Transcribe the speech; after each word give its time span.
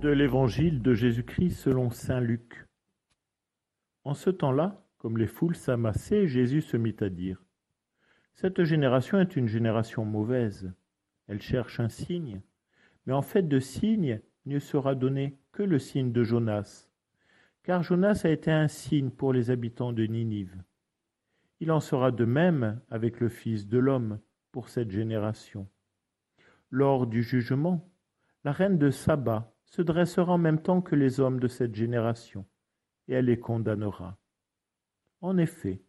De 0.00 0.10
l'Évangile 0.10 0.80
de 0.80 0.94
Jésus-Christ 0.94 1.56
selon 1.56 1.90
saint 1.90 2.20
Luc. 2.20 2.68
En 4.04 4.14
ce 4.14 4.30
temps-là, 4.30 4.86
comme 4.98 5.18
les 5.18 5.26
foules 5.26 5.56
s'amassaient, 5.56 6.28
Jésus 6.28 6.62
se 6.62 6.76
mit 6.76 6.94
à 7.00 7.08
dire 7.08 7.42
Cette 8.34 8.62
génération 8.62 9.18
est 9.18 9.34
une 9.34 9.48
génération 9.48 10.04
mauvaise. 10.04 10.72
Elle 11.26 11.42
cherche 11.42 11.80
un 11.80 11.88
signe, 11.88 12.40
mais 13.06 13.12
en 13.12 13.22
fait 13.22 13.42
de 13.42 13.58
signe, 13.58 14.20
ne 14.46 14.60
sera 14.60 14.94
donné 14.94 15.36
que 15.50 15.64
le 15.64 15.80
signe 15.80 16.12
de 16.12 16.22
Jonas. 16.22 16.88
Car 17.64 17.82
Jonas 17.82 18.20
a 18.22 18.28
été 18.28 18.52
un 18.52 18.68
signe 18.68 19.10
pour 19.10 19.32
les 19.32 19.50
habitants 19.50 19.92
de 19.92 20.04
Ninive. 20.04 20.62
Il 21.58 21.72
en 21.72 21.80
sera 21.80 22.12
de 22.12 22.24
même 22.24 22.80
avec 22.88 23.18
le 23.18 23.28
Fils 23.28 23.66
de 23.66 23.78
l'homme 23.78 24.20
pour 24.52 24.68
cette 24.68 24.92
génération. 24.92 25.68
Lors 26.70 27.08
du 27.08 27.24
jugement, 27.24 27.90
la 28.44 28.52
reine 28.52 28.78
de 28.78 28.90
Saba 28.90 29.52
se 29.70 29.82
dressera 29.82 30.32
en 30.32 30.38
même 30.38 30.62
temps 30.62 30.80
que 30.80 30.96
les 30.96 31.20
hommes 31.20 31.40
de 31.40 31.48
cette 31.48 31.74
génération, 31.74 32.46
et 33.06 33.14
elle 33.14 33.26
les 33.26 33.38
condamnera. 33.38 34.18
En 35.20 35.36
effet, 35.36 35.82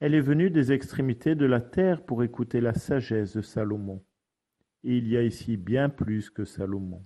elle 0.00 0.14
est 0.14 0.20
venue 0.20 0.50
des 0.50 0.72
extrémités 0.72 1.34
de 1.34 1.46
la 1.46 1.60
terre 1.60 2.04
pour 2.04 2.22
écouter 2.22 2.60
la 2.60 2.74
sagesse 2.74 3.36
de 3.36 3.42
Salomon. 3.42 4.04
Et 4.84 4.98
il 4.98 5.08
y 5.08 5.16
a 5.16 5.22
ici 5.22 5.56
bien 5.56 5.88
plus 5.88 6.30
que 6.30 6.44
Salomon. 6.44 7.04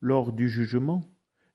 Lors 0.00 0.32
du 0.32 0.48
jugement, 0.48 1.02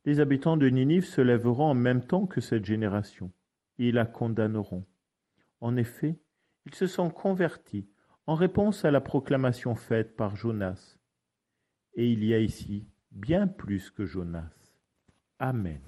les 0.04 0.20
habitants 0.20 0.58
de 0.58 0.68
Ninive 0.68 1.06
se 1.06 1.22
lèveront 1.22 1.70
en 1.72 1.76
même 1.76 2.06
temps 2.06 2.28
que 2.28 2.42
cette 2.42 2.66
génération, 2.66 3.32
et 3.78 3.92
la 3.92 4.06
condamneront. 4.06 4.86
En 5.62 5.78
effet, 5.78 6.20
ils 6.66 6.76
se 6.76 6.88
sont 6.88 7.10
convertis 7.10 7.88
en 8.28 8.36
réponse 8.36 8.86
à 8.86 8.92
la 8.92 9.02
proclamation 9.02 9.76
faite 9.76 10.16
par 10.16 10.36
Jonas. 10.36 10.98
Et 11.94 12.12
il 12.12 12.24
y 12.24 12.34
a 12.34 12.40
ici 12.40 12.88
bien 13.16 13.48
plus 13.48 13.90
que 13.90 14.06
Jonas. 14.06 14.52
Amen. 15.40 15.82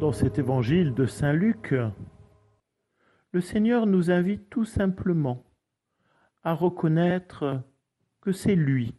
Dans 0.00 0.12
cet 0.12 0.38
évangile 0.38 0.94
de 0.94 1.06
Saint 1.06 1.32
Luc, 1.32 1.74
le 3.30 3.40
Seigneur 3.40 3.86
nous 3.86 4.10
invite 4.10 4.50
tout 4.50 4.64
simplement 4.64 5.44
à 6.42 6.54
reconnaître 6.54 7.62
que 8.20 8.32
c'est 8.32 8.56
lui 8.56 8.94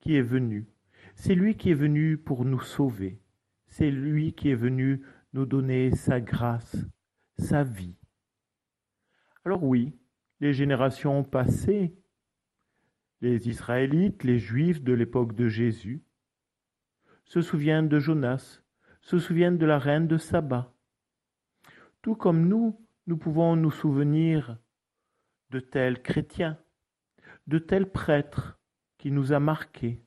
qui 0.00 0.14
est 0.16 0.22
venu. 0.22 0.68
C'est 1.14 1.34
lui 1.34 1.56
qui 1.56 1.70
est 1.70 1.74
venu 1.74 2.18
pour 2.18 2.44
nous 2.44 2.60
sauver. 2.60 3.18
C'est 3.66 3.90
lui 3.90 4.34
qui 4.34 4.50
est 4.50 4.54
venu 4.54 5.02
nous 5.32 5.46
donner 5.46 5.94
sa 5.96 6.20
grâce, 6.20 6.76
sa 7.38 7.64
vie. 7.64 7.96
Alors 9.44 9.64
oui, 9.64 9.98
les 10.40 10.52
générations 10.52 11.24
passées, 11.24 11.94
les 13.20 13.48
Israélites, 13.48 14.24
les 14.24 14.38
Juifs 14.38 14.82
de 14.82 14.92
l'époque 14.92 15.34
de 15.34 15.48
Jésus, 15.48 16.02
se 17.24 17.40
souviennent 17.40 17.88
de 17.88 17.98
Jonas, 17.98 18.62
se 19.00 19.18
souviennent 19.18 19.58
de 19.58 19.66
la 19.66 19.78
reine 19.78 20.06
de 20.08 20.18
Saba. 20.18 20.74
Tout 22.02 22.16
comme 22.16 22.48
nous, 22.48 22.78
nous 23.06 23.16
pouvons 23.16 23.56
nous 23.56 23.70
souvenir 23.70 24.58
de 25.50 25.60
tels 25.60 26.02
chrétiens, 26.02 26.58
de 27.46 27.58
tels 27.58 27.90
prêtres 27.90 28.58
qui 28.98 29.10
nous 29.10 29.32
a 29.32 29.40
marqués. 29.40 30.02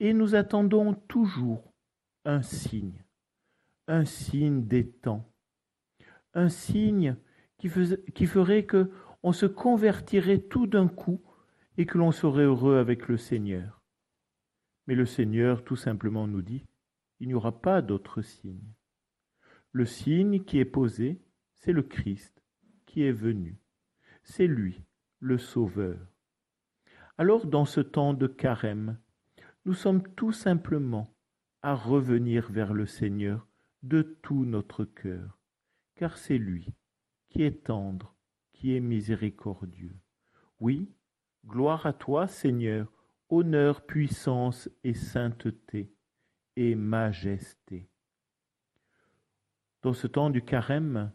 Et 0.00 0.12
nous 0.12 0.34
attendons 0.34 0.94
toujours 0.94 1.72
un 2.24 2.42
signe, 2.42 3.04
un 3.86 4.04
signe 4.04 4.66
des 4.66 4.90
temps, 4.90 5.32
un 6.34 6.48
signe 6.48 7.16
qui, 8.14 8.26
ferait 8.26 8.64
que 8.64 8.90
on 9.22 9.32
se 9.32 9.46
convertirait 9.46 10.40
tout 10.40 10.66
d'un 10.66 10.88
coup 10.88 11.22
et 11.78 11.86
que 11.86 11.96
l'on 11.96 12.12
serait 12.12 12.44
heureux 12.44 12.76
avec 12.76 13.08
le 13.08 13.16
Seigneur. 13.16 13.82
Mais 14.86 14.94
le 14.94 15.06
Seigneur 15.06 15.64
tout 15.64 15.76
simplement 15.76 16.26
nous 16.26 16.42
dit, 16.42 16.66
il 17.20 17.28
n'y 17.28 17.34
aura 17.34 17.62
pas 17.62 17.80
d'autre 17.80 18.20
signe. 18.20 18.74
Le 19.72 19.86
signe 19.86 20.44
qui 20.44 20.58
est 20.58 20.66
posé, 20.66 21.22
c'est 21.54 21.72
le 21.72 21.82
Christ 21.82 22.42
qui 22.84 23.02
est 23.02 23.12
venu. 23.12 23.58
C'est 24.22 24.46
lui, 24.46 24.84
le 25.18 25.38
Sauveur. 25.38 25.98
Alors 27.16 27.46
dans 27.46 27.64
ce 27.64 27.80
temps 27.80 28.12
de 28.12 28.26
carême, 28.26 28.98
nous 29.64 29.74
sommes 29.74 30.02
tout 30.14 30.32
simplement 30.32 31.16
à 31.62 31.74
revenir 31.74 32.52
vers 32.52 32.74
le 32.74 32.84
Seigneur 32.84 33.48
de 33.82 34.02
tout 34.02 34.44
notre 34.44 34.84
cœur, 34.84 35.38
car 35.94 36.18
c'est 36.18 36.38
lui 36.38 36.74
qui 37.34 37.42
est 37.42 37.64
tendre, 37.64 38.14
qui 38.52 38.76
est 38.76 38.80
miséricordieux. 38.80 39.96
Oui, 40.60 40.88
gloire 41.44 41.84
à 41.84 41.92
toi, 41.92 42.28
Seigneur, 42.28 42.86
honneur, 43.28 43.84
puissance 43.84 44.70
et 44.84 44.94
sainteté 44.94 45.92
et 46.54 46.76
majesté. 46.76 47.90
Dans 49.82 49.94
ce 49.94 50.06
temps 50.06 50.30
du 50.30 50.42
carême, 50.42 51.12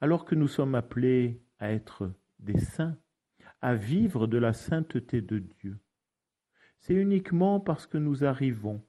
alors 0.00 0.24
que 0.24 0.34
nous 0.34 0.48
sommes 0.48 0.74
appelés 0.74 1.40
à 1.60 1.70
être 1.70 2.12
des 2.40 2.58
saints, 2.58 2.98
à 3.60 3.76
vivre 3.76 4.26
de 4.26 4.36
la 4.36 4.52
sainteté 4.52 5.22
de 5.22 5.38
Dieu, 5.38 5.78
c'est 6.80 6.94
uniquement 6.94 7.60
parce 7.60 7.86
que 7.86 7.98
nous 7.98 8.24
arrivons, 8.24 8.84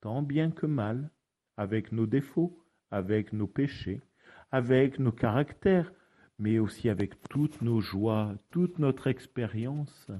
tant 0.00 0.22
bien 0.22 0.50
que 0.50 0.66
mal, 0.66 1.12
avec 1.56 1.92
nos 1.92 2.06
défauts, 2.06 2.60
avec 2.90 3.32
nos 3.32 3.46
péchés, 3.46 4.00
avec 4.56 4.98
nos 4.98 5.12
caractères, 5.12 5.92
mais 6.38 6.58
aussi 6.58 6.88
avec 6.88 7.22
toutes 7.28 7.60
nos 7.60 7.82
joies, 7.82 8.34
toute 8.50 8.78
notre 8.78 9.06
expérience, 9.06 10.10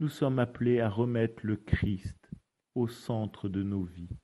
nous 0.00 0.08
sommes 0.08 0.40
appelés 0.40 0.80
à 0.80 0.88
remettre 0.88 1.46
le 1.46 1.54
Christ 1.54 2.28
au 2.74 2.88
centre 2.88 3.48
de 3.48 3.62
nos 3.62 3.84
vies. 3.84 4.18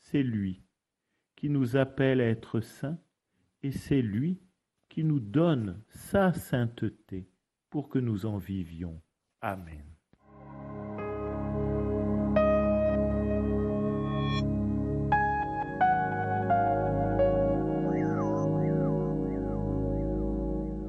C'est 0.00 0.24
lui 0.24 0.64
qui 1.36 1.50
nous 1.50 1.76
appelle 1.76 2.20
à 2.20 2.26
être 2.26 2.58
saints 2.58 2.98
et 3.62 3.70
c'est 3.70 4.02
lui 4.02 4.40
qui 4.88 5.04
nous 5.04 5.20
donne 5.20 5.80
sa 5.90 6.32
sainteté 6.32 7.30
pour 7.70 7.88
que 7.88 8.00
nous 8.00 8.26
en 8.26 8.38
vivions. 8.38 9.00
Amen. 9.40 9.97